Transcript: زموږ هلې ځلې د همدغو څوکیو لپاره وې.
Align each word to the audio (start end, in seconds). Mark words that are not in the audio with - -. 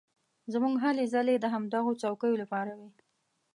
زموږ 0.53 0.75
هلې 0.83 1.05
ځلې 1.13 1.35
د 1.39 1.45
همدغو 1.53 1.91
څوکیو 2.01 2.39
لپاره 2.41 2.71
وې. 2.79 2.89